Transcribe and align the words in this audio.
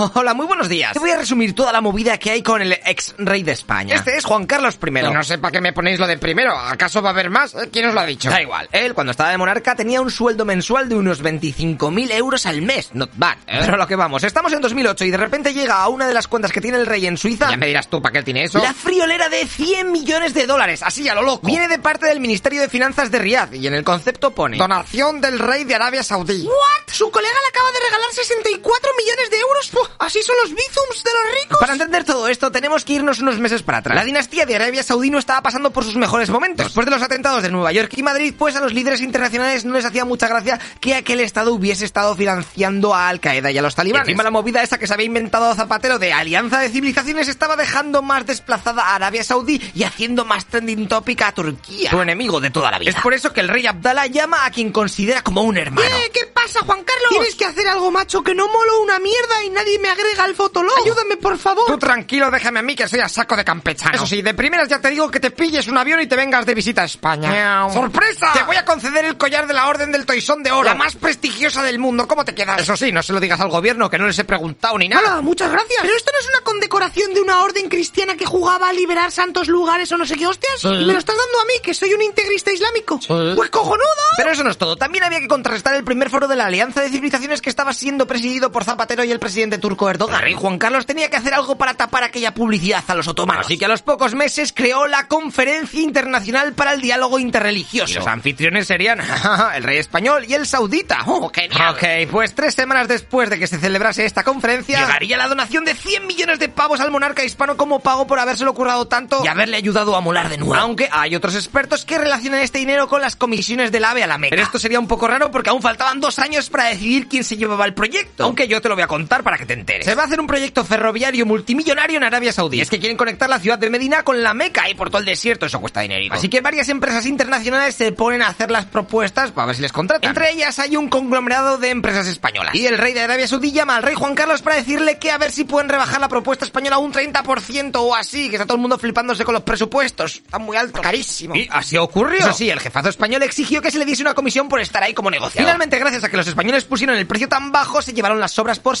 Hola, 0.14 0.34
muy 0.34 0.46
buenos 0.46 0.68
días. 0.68 0.92
Te 0.92 0.98
voy 0.98 1.10
a 1.10 1.16
resumir 1.16 1.54
toda 1.54 1.72
la 1.72 1.80
movida 1.80 2.16
que 2.18 2.30
hay 2.30 2.42
con 2.42 2.62
el 2.62 2.72
ex 2.72 3.14
rey 3.18 3.42
de 3.42 3.52
España. 3.52 3.96
Este 3.96 4.16
es 4.16 4.24
Juan 4.24 4.46
Carlos 4.46 4.78
I. 4.82 4.90
No 4.90 5.22
sé 5.22 5.38
para 5.38 5.52
qué 5.52 5.60
me 5.60 5.72
ponéis 5.72 5.98
lo 5.98 6.06
de 6.06 6.16
primero. 6.16 6.56
¿Acaso 6.56 7.02
va 7.02 7.10
a 7.10 7.12
haber 7.12 7.30
más? 7.30 7.54
¿Quién 7.72 7.86
os 7.86 7.94
lo 7.94 8.00
ha 8.00 8.06
dicho? 8.06 8.30
Da 8.30 8.40
igual. 8.40 8.68
Él, 8.72 8.94
cuando 8.94 9.10
estaba 9.10 9.30
de 9.30 9.38
monarca, 9.38 9.74
tenía 9.74 10.00
un 10.00 10.10
sueldo 10.10 10.44
mensual 10.44 10.88
de 10.88 10.96
unos 10.96 11.22
25.000 11.22 12.12
euros 12.12 12.46
al 12.46 12.62
mes. 12.62 12.90
Not 12.94 13.10
bad. 13.14 13.36
¿eh? 13.46 13.60
Pero 13.64 13.76
lo 13.76 13.86
que 13.86 13.96
vamos, 13.96 14.24
estamos 14.24 14.52
en 14.52 14.60
2008 14.60 15.04
y 15.04 15.10
de 15.10 15.16
repente 15.16 15.52
llega 15.52 15.82
a 15.82 15.88
una 15.88 16.06
de 16.06 16.14
las 16.14 16.28
cuentas 16.28 16.52
que 16.52 16.60
tiene 16.60 16.78
el 16.78 16.86
rey 16.86 17.06
en 17.06 17.16
Suiza. 17.16 17.50
Ya 17.50 17.56
me 17.56 17.66
dirás 17.66 17.88
tú 17.88 18.00
para 18.00 18.12
qué 18.12 18.22
tiene 18.22 18.44
eso. 18.44 18.58
La 18.58 18.72
friolera 18.72 19.28
de 19.28 19.46
100 19.46 19.92
millones 19.92 20.34
de 20.34 20.46
dólares, 20.46 20.82
así 20.82 21.08
a 21.08 21.14
lo 21.14 21.22
loco. 21.22 21.46
Viene 21.46 21.68
de 21.68 21.78
parte 21.78 22.06
del 22.06 22.20
Ministerio 22.20 22.62
de 22.62 22.68
Finanzas 22.68 23.10
de 23.10 23.18
Riad 23.18 23.52
y 23.52 23.66
en 23.66 23.74
el 23.74 23.84
concepto 23.84 24.30
pone... 24.30 24.56
Donación 24.56 25.20
del 25.20 25.38
rey 25.38 25.64
de 25.64 25.74
Arabia 25.74 26.02
Saudí. 26.02 26.46
¿What? 26.46 26.92
Su 26.92 27.10
colega 27.10 27.34
le 27.34 27.48
acaba 27.48 27.70
de 27.72 27.78
regalar 27.84 28.10
64 28.12 28.90
millones 28.96 29.30
de 29.30 29.38
euros. 29.38 29.89
Así 29.98 30.22
son 30.22 30.36
los 30.42 30.50
bizums 30.50 31.04
de 31.04 31.10
los 31.10 31.42
ricos. 31.42 31.58
Para 31.58 31.72
entender 31.72 32.04
todo 32.04 32.28
esto, 32.28 32.50
tenemos 32.50 32.84
que 32.84 32.94
irnos 32.94 33.20
unos 33.20 33.38
meses 33.38 33.62
para 33.62 33.78
atrás. 33.78 33.96
La 33.96 34.04
dinastía 34.04 34.46
de 34.46 34.56
Arabia 34.56 34.82
Saudí 34.82 35.10
no 35.10 35.18
estaba 35.18 35.42
pasando 35.42 35.70
por 35.70 35.84
sus 35.84 35.96
mejores 35.96 36.30
momentos. 36.30 36.66
Después 36.66 36.86
de 36.86 36.92
los 36.92 37.02
atentados 37.02 37.42
de 37.42 37.50
Nueva 37.50 37.72
York 37.72 37.92
y 37.96 38.02
Madrid, 38.02 38.34
pues 38.38 38.56
a 38.56 38.60
los 38.60 38.72
líderes 38.72 39.00
internacionales 39.00 39.64
no 39.64 39.74
les 39.74 39.84
hacía 39.84 40.04
mucha 40.04 40.28
gracia 40.28 40.58
que 40.80 40.94
aquel 40.94 41.20
estado 41.20 41.52
hubiese 41.52 41.84
estado 41.84 42.14
financiando 42.16 42.94
a 42.94 43.08
Al 43.08 43.20
Qaeda 43.20 43.50
y 43.50 43.58
a 43.58 43.62
los 43.62 43.74
talibanes. 43.74 44.08
Y 44.08 44.12
encima 44.12 44.22
la 44.22 44.30
movida 44.30 44.62
esa 44.62 44.78
que 44.78 44.86
se 44.86 44.94
había 44.94 45.06
inventado 45.06 45.54
Zapatero 45.54 45.98
de 45.98 46.12
alianza 46.12 46.60
de 46.60 46.68
civilizaciones 46.70 47.28
estaba 47.28 47.56
dejando 47.56 48.02
más 48.02 48.26
desplazada 48.26 48.82
a 48.82 48.94
Arabia 48.94 49.24
Saudí 49.24 49.60
y 49.74 49.82
haciendo 49.82 50.24
más 50.24 50.46
trending 50.46 50.88
topic 50.88 51.22
a 51.22 51.32
Turquía, 51.32 51.90
su 51.90 52.00
enemigo 52.00 52.40
de 52.40 52.50
toda 52.50 52.70
la 52.70 52.78
vida. 52.78 52.90
Es 52.90 52.96
por 52.96 53.14
eso 53.14 53.32
que 53.32 53.40
el 53.40 53.48
rey 53.48 53.66
Abdallah 53.66 54.06
llama 54.06 54.44
a 54.44 54.50
quien 54.50 54.72
considera 54.72 55.22
como 55.22 55.42
un 55.42 55.56
hermano. 55.56 55.88
¿Qué? 55.88 56.20
¿Qué 56.20 56.26
pasa, 56.26 56.60
Juan 56.60 56.84
Carlos? 56.84 57.08
Tienes 57.10 57.34
que 57.34 57.44
hacer 57.44 57.66
algo, 57.68 57.90
macho, 57.90 58.22
que 58.22 58.34
no 58.34 58.48
molo 58.48 58.80
una 58.82 58.98
mierda 58.98 59.44
y 59.44 59.50
nadie 59.50 59.78
me 59.80 59.88
agrega 59.88 60.24
al 60.24 60.34
fotolog. 60.34 60.72
Ayúdame, 60.84 61.16
por 61.16 61.38
favor. 61.38 61.64
Tú 61.66 61.78
tranquilo, 61.78 62.30
déjame 62.30 62.60
a 62.60 62.62
mí 62.62 62.74
que 62.74 62.88
soy 62.88 63.00
a 63.00 63.08
saco 63.08 63.36
de 63.36 63.44
campechano. 63.44 63.94
Eso 63.94 64.06
sí, 64.06 64.22
de 64.22 64.34
primeras 64.34 64.68
ya 64.68 64.80
te 64.80 64.90
digo 64.90 65.10
que 65.10 65.20
te 65.20 65.30
pilles 65.30 65.68
un 65.68 65.78
avión 65.78 66.00
y 66.00 66.06
te 66.06 66.16
vengas 66.16 66.46
de 66.46 66.54
visita 66.54 66.82
a 66.82 66.84
España. 66.84 67.30
Miau. 67.30 67.72
¡Sorpresa! 67.72 68.32
Te 68.32 68.42
voy 68.42 68.56
a 68.56 68.64
conceder 68.64 69.04
el 69.04 69.16
collar 69.16 69.46
de 69.46 69.54
la 69.54 69.68
Orden 69.68 69.92
del 69.92 70.06
Toisón 70.06 70.42
de 70.42 70.50
Oro, 70.52 70.64
la 70.64 70.74
más 70.74 70.96
prestigiosa 70.96 71.62
del 71.62 71.78
mundo. 71.78 72.06
¿Cómo 72.06 72.24
te 72.24 72.34
quedas? 72.34 72.60
Eso 72.60 72.76
sí, 72.76 72.92
no 72.92 73.02
se 73.02 73.12
lo 73.12 73.20
digas 73.20 73.40
al 73.40 73.48
gobierno, 73.48 73.90
que 73.90 73.98
no 73.98 74.06
les 74.06 74.18
he 74.18 74.24
preguntado 74.24 74.78
ni 74.78 74.88
nada. 74.88 75.14
Hola, 75.14 75.20
muchas 75.22 75.50
gracias. 75.50 75.80
Pero 75.82 75.96
esto 75.96 76.10
no 76.12 76.18
es 76.18 76.28
una 76.28 76.44
condecoración 76.44 77.14
de 77.14 77.20
una 77.20 77.42
orden 77.42 77.68
cristiana 77.68 78.16
que 78.16 78.26
jugaba 78.26 78.68
a 78.68 78.72
liberar 78.72 79.10
santos 79.10 79.48
lugares 79.48 79.90
o 79.92 79.98
no 79.98 80.06
sé 80.06 80.16
qué 80.16 80.26
hostias. 80.26 80.64
Y 80.64 80.68
me 80.68 80.92
lo 80.92 80.98
estás 80.98 81.16
dando 81.16 81.40
a 81.40 81.44
mí, 81.46 81.54
que 81.62 81.74
soy 81.74 81.92
un 81.94 82.02
integrista 82.02 82.52
islámico. 82.52 83.00
Pues 83.08 83.50
cojonudo. 83.50 83.80
Pero 84.16 84.30
eso 84.30 84.44
no 84.44 84.50
es 84.50 84.58
todo. 84.58 84.76
También 84.76 85.04
había 85.04 85.20
que 85.20 85.28
contrarrestar 85.28 85.74
el 85.74 85.84
primer 85.84 86.10
foro 86.10 86.28
de 86.28 86.36
la 86.36 86.46
Alianza 86.46 86.80
de 86.80 86.88
Civilizaciones 86.88 87.40
que 87.40 87.50
estaba 87.50 87.72
siendo 87.72 88.06
presidido 88.06 88.52
por 88.52 88.64
Zapatero 88.64 89.04
y 89.04 89.12
el 89.12 89.18
presidente 89.18 89.58
turco 89.60 89.88
Erdogan. 89.88 90.16
El 90.16 90.22
rey 90.22 90.34
Juan 90.34 90.58
Carlos 90.58 90.86
tenía 90.86 91.08
que 91.10 91.16
hacer 91.16 91.34
algo 91.34 91.56
para 91.56 91.74
tapar 91.74 92.02
aquella 92.02 92.34
publicidad 92.34 92.82
a 92.86 92.94
los 92.94 93.06
otomanos. 93.08 93.46
Así 93.46 93.58
que 93.58 93.66
a 93.66 93.68
los 93.68 93.82
pocos 93.82 94.14
meses 94.14 94.52
creó 94.52 94.86
la 94.86 95.06
Conferencia 95.06 95.80
Internacional 95.80 96.52
para 96.54 96.72
el 96.72 96.80
Diálogo 96.80 97.18
Interreligioso. 97.18 97.92
Y 97.92 97.96
los 97.96 98.06
anfitriones 98.06 98.66
serían 98.66 99.00
el 99.54 99.62
rey 99.62 99.78
español 99.78 100.24
y 100.26 100.34
el 100.34 100.46
saudita. 100.46 101.00
¡Oh, 101.06 101.30
genial! 101.32 101.74
Ok, 101.74 102.10
pues 102.10 102.34
tres 102.34 102.54
semanas 102.54 102.88
después 102.88 103.30
de 103.30 103.38
que 103.38 103.46
se 103.46 103.58
celebrase 103.58 104.04
esta 104.04 104.24
conferencia, 104.24 104.80
llegaría 104.80 105.16
la 105.16 105.28
donación 105.28 105.64
de 105.64 105.74
100 105.74 106.06
millones 106.06 106.38
de 106.38 106.48
pavos 106.48 106.80
al 106.80 106.90
monarca 106.90 107.24
hispano 107.24 107.56
como 107.56 107.80
pago 107.80 108.06
por 108.06 108.18
habérselo 108.18 108.54
currado 108.54 108.86
tanto 108.86 109.22
y 109.24 109.28
haberle 109.28 109.56
ayudado 109.56 109.96
a 109.96 110.00
molar 110.00 110.28
de 110.28 110.38
nuevo. 110.38 110.54
Aunque 110.54 110.88
hay 110.90 111.14
otros 111.14 111.34
expertos 111.34 111.84
que 111.84 111.98
relacionan 111.98 112.40
este 112.40 112.58
dinero 112.58 112.88
con 112.88 113.00
las 113.00 113.16
comisiones 113.16 113.72
del 113.72 113.84
AVE 113.84 114.02
a 114.04 114.06
la 114.06 114.18
Meca. 114.18 114.30
Pero 114.30 114.42
esto 114.42 114.58
sería 114.58 114.80
un 114.80 114.88
poco 114.88 115.06
raro 115.06 115.30
porque 115.30 115.50
aún 115.50 115.62
faltaban 115.62 116.00
dos 116.00 116.18
años 116.18 116.50
para 116.50 116.64
decidir 116.64 117.08
quién 117.08 117.24
se 117.24 117.36
llevaba 117.36 117.64
el 117.64 117.74
proyecto. 117.74 118.24
Aunque 118.24 118.48
yo 118.48 118.60
te 118.60 118.68
lo 118.68 118.74
voy 118.74 118.84
a 118.84 118.86
contar 118.86 119.22
para 119.22 119.38
que 119.38 119.46
te 119.50 119.54
enteres. 119.54 119.84
Se 119.84 119.96
va 119.96 120.02
a 120.04 120.06
hacer 120.06 120.20
un 120.20 120.28
proyecto 120.28 120.64
ferroviario 120.64 121.26
multimillonario 121.26 121.96
en 121.96 122.04
Arabia 122.04 122.32
Saudí. 122.32 122.60
Es 122.60 122.70
que 122.70 122.78
quieren 122.78 122.96
conectar 122.96 123.28
la 123.28 123.40
ciudad 123.40 123.58
de 123.58 123.68
Medina 123.68 124.04
con 124.04 124.22
la 124.22 124.32
Meca 124.32 124.70
y 124.70 124.74
por 124.74 124.90
todo 124.90 124.98
el 124.98 125.04
desierto. 125.04 125.46
Eso 125.46 125.60
cuesta 125.60 125.80
dinero. 125.80 126.14
Así 126.14 126.28
que 126.28 126.40
varias 126.40 126.68
empresas 126.68 127.04
internacionales 127.04 127.74
se 127.74 127.90
ponen 127.90 128.22
a 128.22 128.28
hacer 128.28 128.52
las 128.52 128.66
propuestas 128.66 129.32
para 129.32 129.46
ver 129.46 129.56
si 129.56 129.62
les 129.62 129.72
contratan. 129.72 130.08
Entre 130.08 130.30
ellas 130.30 130.60
hay 130.60 130.76
un 130.76 130.88
conglomerado 130.88 131.58
de 131.58 131.70
empresas 131.70 132.06
españolas. 132.06 132.54
Y 132.54 132.66
el 132.66 132.78
rey 132.78 132.92
de 132.92 133.00
Arabia 133.00 133.26
Saudí 133.26 133.50
llama 133.50 133.74
al 133.74 133.82
rey 133.82 133.96
Juan 133.96 134.14
Carlos 134.14 134.40
para 134.40 134.54
decirle 134.54 134.98
que 134.98 135.10
a 135.10 135.18
ver 135.18 135.32
si 135.32 135.42
pueden 135.42 135.68
rebajar 135.68 136.00
la 136.00 136.08
propuesta 136.08 136.44
española 136.44 136.78
un 136.78 136.92
30% 136.92 137.72
o 137.74 137.96
así, 137.96 138.28
que 138.28 138.36
está 138.36 138.46
todo 138.46 138.54
el 138.54 138.60
mundo 138.60 138.78
flipándose 138.78 139.24
con 139.24 139.34
los 139.34 139.42
presupuestos. 139.42 140.16
Está 140.16 140.38
muy 140.38 140.56
alto. 140.56 140.80
Carísimo. 140.80 141.34
Y 141.34 141.48
así 141.50 141.76
ocurrió. 141.76 142.20
Eso 142.20 142.34
sí, 142.34 142.50
el 142.50 142.60
jefazo 142.60 142.88
español 142.88 143.24
exigió 143.24 143.60
que 143.60 143.72
se 143.72 143.80
le 143.80 143.84
diese 143.84 144.02
una 144.02 144.14
comisión 144.14 144.48
por 144.48 144.60
estar 144.60 144.80
ahí 144.80 144.94
como 144.94 145.10
negociador. 145.10 145.44
Finalmente, 145.44 145.76
gracias 145.80 146.04
a 146.04 146.08
que 146.08 146.16
los 146.16 146.28
españoles 146.28 146.64
pusieron 146.64 146.96
el 146.96 147.08
precio 147.08 147.28
tan 147.28 147.50
bajo, 147.50 147.82
se 147.82 147.92
llevaron 147.92 148.20
las 148.20 148.38
obras 148.38 148.60
por 148.60 148.76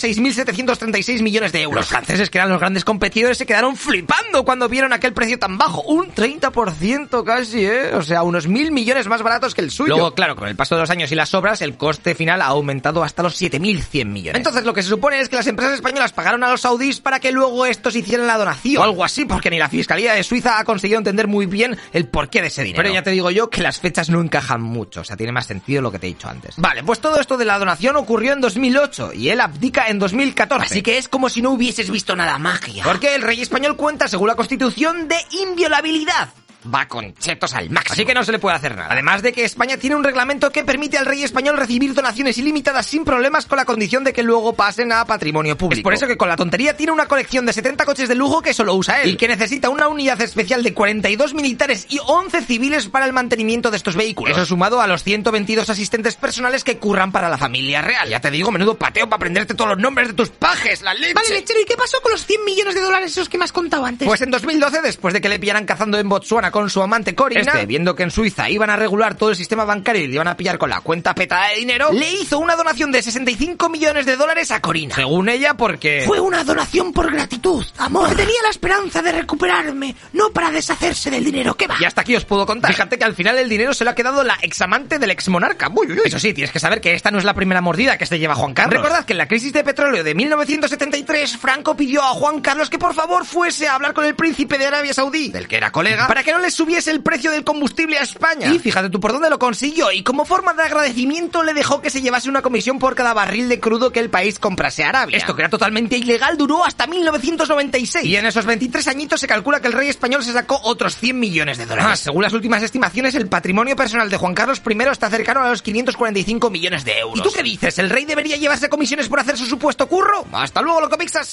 6.736 0.66 1.22
millones 1.22 1.52
de 1.52 1.62
euros. 1.62 1.76
Los 1.76 1.88
franceses, 1.88 2.30
que 2.30 2.38
eran 2.38 2.50
los 2.50 2.60
grandes 2.60 2.84
competidores, 2.84 3.38
se 3.38 3.46
quedaron 3.46 3.76
flipando 3.76 4.44
cuando 4.44 4.68
vieron 4.68 4.92
aquel 4.92 5.12
precio 5.12 5.38
tan 5.38 5.58
bajo. 5.58 5.82
Un 5.82 6.14
30% 6.14 7.24
casi, 7.24 7.66
¿eh? 7.66 7.94
O 7.94 8.02
sea, 8.02 8.22
unos 8.22 8.46
mil 8.46 8.70
millones 8.72 9.06
más 9.06 9.22
baratos 9.22 9.54
que 9.54 9.60
el 9.60 9.70
suyo. 9.70 9.94
Luego, 9.94 10.14
claro, 10.14 10.36
con 10.36 10.48
el 10.48 10.56
paso 10.56 10.74
de 10.74 10.82
los 10.82 10.90
años 10.90 11.10
y 11.12 11.14
las 11.14 11.34
obras, 11.34 11.62
el 11.62 11.76
coste 11.76 12.14
final 12.14 12.42
ha 12.42 12.46
aumentado 12.46 13.02
hasta 13.02 13.22
los 13.22 13.40
7.100 13.40 14.06
millones. 14.06 14.38
Entonces, 14.38 14.64
lo 14.64 14.74
que 14.74 14.82
se 14.82 14.88
supone 14.88 15.20
es 15.20 15.28
que 15.28 15.36
las 15.36 15.46
empresas 15.46 15.74
españolas 15.74 16.12
pagaron 16.12 16.42
a 16.44 16.50
los 16.50 16.60
saudíes 16.60 17.00
para 17.00 17.20
que 17.20 17.32
luego 17.32 17.66
estos 17.66 17.96
hicieran 17.96 18.26
la 18.26 18.38
donación. 18.38 18.82
O 18.82 18.84
algo 18.84 19.04
así, 19.04 19.24
porque 19.24 19.50
ni 19.50 19.58
la 19.58 19.68
Fiscalía 19.68 20.14
de 20.14 20.22
Suiza 20.22 20.58
ha 20.58 20.64
conseguido 20.64 20.98
entender 20.98 21.26
muy 21.26 21.46
bien 21.46 21.76
el 21.92 22.06
porqué 22.06 22.40
de 22.40 22.48
ese 22.48 22.62
dinero. 22.62 22.82
Pero 22.82 22.94
ya 22.94 23.02
te 23.02 23.10
digo 23.10 23.30
yo 23.30 23.50
que 23.50 23.62
las 23.62 23.80
fechas 23.80 24.10
no 24.10 24.20
encajan 24.20 24.62
mucho. 24.62 25.00
O 25.00 25.04
sea, 25.04 25.16
tiene 25.16 25.32
más 25.32 25.46
sentido 25.46 25.82
lo 25.82 25.90
que 25.92 25.98
te 25.98 26.06
he 26.06 26.10
dicho 26.10 26.28
antes. 26.28 26.54
Vale, 26.56 26.82
pues 26.82 27.00
todo 27.00 27.20
esto 27.20 27.36
de 27.36 27.44
la 27.44 27.58
donación 27.58 27.96
ocurrió 27.96 28.32
en 28.32 28.40
2008 28.40 29.12
y 29.14 29.28
él 29.28 29.40
abdica 29.40 29.88
en 29.88 29.98
2014. 29.98 30.49
Así 30.56 30.82
que 30.82 30.98
es 30.98 31.08
como 31.08 31.28
si 31.28 31.42
no 31.42 31.50
hubieses 31.50 31.90
visto 31.90 32.16
nada 32.16 32.38
magia. 32.38 32.84
Porque 32.84 33.14
el 33.14 33.22
rey 33.22 33.40
español 33.40 33.76
cuenta, 33.76 34.08
según 34.08 34.28
la 34.28 34.36
Constitución, 34.36 35.08
de 35.08 35.16
inviolabilidad 35.42 36.30
va 36.72 36.86
con 36.86 37.14
chetos 37.14 37.54
al 37.54 37.70
máximo. 37.70 37.92
Así 37.94 38.04
que 38.04 38.14
no 38.14 38.24
se 38.24 38.32
le 38.32 38.38
puede 38.38 38.56
hacer 38.56 38.76
nada. 38.76 38.88
Además 38.90 39.22
de 39.22 39.32
que 39.32 39.44
España 39.44 39.76
tiene 39.76 39.96
un 39.96 40.04
reglamento 40.04 40.50
que 40.50 40.64
permite 40.64 40.98
al 40.98 41.06
rey 41.06 41.22
español 41.22 41.56
recibir 41.56 41.94
donaciones 41.94 42.36
ilimitadas 42.38 42.86
sin 42.86 43.04
problemas 43.04 43.46
con 43.46 43.56
la 43.56 43.64
condición 43.64 44.04
de 44.04 44.12
que 44.12 44.22
luego 44.22 44.54
pasen 44.54 44.92
a 44.92 45.04
patrimonio 45.04 45.56
público. 45.56 45.80
Es 45.80 45.84
por 45.84 45.94
eso 45.94 46.06
que 46.06 46.16
con 46.16 46.28
la 46.28 46.36
tontería 46.36 46.76
tiene 46.76 46.92
una 46.92 47.06
colección 47.06 47.46
de 47.46 47.52
70 47.52 47.84
coches 47.84 48.08
de 48.08 48.14
lujo 48.14 48.42
que 48.42 48.54
solo 48.54 48.74
usa 48.74 49.02
él. 49.02 49.10
Y 49.10 49.16
que 49.16 49.28
necesita 49.28 49.70
una 49.70 49.88
unidad 49.88 50.20
especial 50.20 50.62
de 50.62 50.74
42 50.74 51.34
militares 51.34 51.86
y 51.88 51.98
11 52.04 52.42
civiles 52.42 52.88
para 52.88 53.06
el 53.06 53.12
mantenimiento 53.12 53.70
de 53.70 53.76
estos 53.76 53.96
vehículos. 53.96 54.36
Eso 54.36 54.46
sumado 54.46 54.80
a 54.80 54.86
los 54.86 55.02
122 55.02 55.68
asistentes 55.68 56.16
personales 56.16 56.64
que 56.64 56.78
curran 56.78 57.12
para 57.12 57.28
la 57.28 57.38
familia 57.38 57.82
real. 57.82 58.08
Ya 58.08 58.20
te 58.20 58.30
digo, 58.30 58.50
menudo 58.50 58.76
pateo 58.76 59.08
para 59.08 59.16
aprenderte 59.16 59.54
todos 59.54 59.70
los 59.70 59.78
nombres 59.78 60.08
de 60.08 60.14
tus 60.14 60.30
pajes, 60.30 60.82
la 60.82 60.94
leche. 60.94 61.14
Vale, 61.14 61.30
lechero, 61.30 61.60
¿y 61.60 61.64
qué 61.64 61.76
pasó 61.76 62.00
con 62.02 62.12
los 62.12 62.24
100 62.26 62.44
millones 62.44 62.74
de 62.74 62.80
dólares 62.80 63.12
esos 63.12 63.28
que 63.28 63.38
me 63.38 63.44
has 63.44 63.52
contado 63.52 63.84
antes? 63.84 64.06
Pues 64.06 64.20
en 64.20 64.30
2012, 64.30 64.82
después 64.82 65.14
de 65.14 65.20
que 65.20 65.28
le 65.28 65.38
pillaran 65.38 65.64
cazando 65.64 65.98
en 65.98 66.08
Botsuana 66.08 66.49
con 66.50 66.70
su 66.70 66.82
amante 66.82 67.14
Corina, 67.14 67.40
este, 67.40 67.66
viendo 67.66 67.94
que 67.94 68.02
en 68.02 68.10
Suiza 68.10 68.48
iban 68.48 68.70
a 68.70 68.76
regular 68.76 69.14
todo 69.14 69.30
el 69.30 69.36
sistema 69.36 69.64
bancario 69.64 70.04
y 70.04 70.08
le 70.08 70.14
iban 70.14 70.28
a 70.28 70.36
pillar 70.36 70.58
con 70.58 70.70
la 70.70 70.80
cuenta 70.80 71.14
petada 71.14 71.48
de 71.48 71.56
dinero, 71.56 71.90
le 71.92 72.12
hizo 72.12 72.38
una 72.38 72.56
donación 72.56 72.92
de 72.92 73.02
65 73.02 73.68
millones 73.68 74.06
de 74.06 74.16
dólares 74.16 74.50
a 74.50 74.60
Corina. 74.60 74.94
Según 74.94 75.28
ella, 75.28 75.54
porque... 75.54 76.04
Fue 76.06 76.20
una 76.20 76.44
donación 76.44 76.92
por 76.92 77.12
gratitud, 77.12 77.64
amor. 77.78 78.14
Tenía 78.14 78.42
la 78.42 78.50
esperanza 78.50 79.02
de 79.02 79.12
recuperarme, 79.12 79.94
no 80.12 80.30
para 80.30 80.50
deshacerse 80.50 81.10
del 81.10 81.24
dinero. 81.24 81.56
¿Qué 81.56 81.66
va? 81.66 81.76
Y 81.80 81.84
hasta 81.84 82.02
aquí 82.02 82.16
os 82.16 82.24
puedo 82.24 82.46
contar. 82.46 82.72
Fíjate 82.72 82.98
que 82.98 83.04
al 83.04 83.14
final 83.14 83.38
el 83.38 83.48
dinero 83.48 83.74
se 83.74 83.84
lo 83.84 83.90
ha 83.90 83.94
quedado 83.94 84.22
la 84.24 84.38
examante 84.42 84.98
del 84.98 85.10
ex 85.10 85.28
monarca. 85.28 85.68
Uy, 85.68 85.88
uy, 85.88 85.94
uy. 85.94 86.02
Eso 86.04 86.18
sí, 86.18 86.34
tienes 86.34 86.50
que 86.50 86.58
saber 86.58 86.80
que 86.80 86.94
esta 86.94 87.10
no 87.10 87.18
es 87.18 87.24
la 87.24 87.34
primera 87.34 87.60
mordida 87.60 87.96
que 87.96 88.06
se 88.06 88.18
lleva 88.18 88.34
Juan 88.34 88.54
Carlos. 88.54 88.82
Recordad 88.82 89.04
que 89.04 89.12
en 89.12 89.18
la 89.18 89.28
crisis 89.28 89.52
de 89.52 89.64
petróleo 89.64 90.04
de 90.04 90.14
1973, 90.14 91.36
Franco 91.36 91.76
pidió 91.76 92.02
a 92.02 92.08
Juan 92.08 92.40
Carlos 92.40 92.70
que 92.70 92.78
por 92.78 92.94
favor 92.94 93.24
fuese 93.24 93.68
a 93.68 93.74
hablar 93.74 93.94
con 93.94 94.04
el 94.04 94.14
príncipe 94.14 94.58
de 94.58 94.66
Arabia 94.66 94.92
Saudí, 94.92 95.30
del 95.30 95.48
que 95.48 95.56
era 95.56 95.70
colega, 95.70 96.06
para 96.06 96.22
que 96.22 96.32
no 96.32 96.39
le 96.40 96.50
subiese 96.50 96.90
el 96.90 97.02
precio 97.02 97.30
del 97.30 97.44
combustible 97.44 97.98
a 97.98 98.02
España. 98.02 98.52
Y 98.52 98.58
fíjate 98.58 98.90
tú 98.90 99.00
por 99.00 99.12
dónde 99.12 99.30
lo 99.30 99.38
consiguió. 99.38 99.92
Y 99.92 100.02
como 100.02 100.24
forma 100.24 100.54
de 100.54 100.62
agradecimiento 100.62 101.42
le 101.42 101.54
dejó 101.54 101.80
que 101.80 101.90
se 101.90 102.02
llevase 102.02 102.28
una 102.28 102.42
comisión 102.42 102.78
por 102.78 102.94
cada 102.94 103.14
barril 103.14 103.48
de 103.48 103.60
crudo 103.60 103.92
que 103.92 104.00
el 104.00 104.10
país 104.10 104.38
comprase 104.38 104.84
a 104.84 104.90
Arabia. 104.90 105.16
Esto 105.16 105.34
que 105.34 105.42
era 105.42 105.50
totalmente 105.50 105.96
ilegal 105.96 106.36
duró 106.36 106.64
hasta 106.64 106.86
1996. 106.86 108.04
Y 108.06 108.16
en 108.16 108.26
esos 108.26 108.44
23 108.44 108.86
añitos 108.88 109.20
se 109.20 109.26
calcula 109.26 109.60
que 109.60 109.68
el 109.68 109.72
rey 109.72 109.88
español 109.88 110.22
se 110.24 110.32
sacó 110.32 110.60
otros 110.64 110.96
100 110.96 111.18
millones 111.18 111.58
de 111.58 111.66
dólares. 111.66 111.90
Ah, 111.92 111.96
según 111.96 112.22
las 112.22 112.32
últimas 112.32 112.62
estimaciones, 112.62 113.14
el 113.14 113.28
patrimonio 113.28 113.76
personal 113.76 114.08
de 114.08 114.16
Juan 114.16 114.34
Carlos 114.34 114.62
I 114.66 114.82
está 114.90 115.10
cercano 115.10 115.40
a 115.40 115.50
los 115.50 115.62
545 115.62 116.50
millones 116.50 116.84
de 116.84 116.98
euros. 116.98 117.18
¿Y 117.18 117.22
tú 117.22 117.30
qué 117.34 117.42
dices? 117.42 117.78
¿El 117.78 117.90
rey 117.90 118.04
debería 118.04 118.36
llevarse 118.36 118.68
comisiones 118.68 119.08
por 119.08 119.20
hacer 119.20 119.36
su 119.36 119.46
supuesto 119.46 119.88
curro? 119.88 120.26
Hasta 120.32 120.62
luego, 120.62 120.80
loco 120.80 120.96
Pixas. 120.96 121.28